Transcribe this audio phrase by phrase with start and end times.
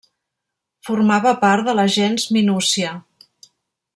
[0.87, 2.95] Formava part de la gens Minúcia.